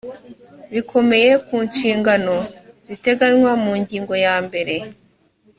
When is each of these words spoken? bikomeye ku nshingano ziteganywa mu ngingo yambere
bikomeye 0.73 1.31
ku 1.45 1.55
nshingano 1.69 2.35
ziteganywa 2.85 3.51
mu 3.63 3.71
ngingo 3.81 4.13
yambere 4.25 4.75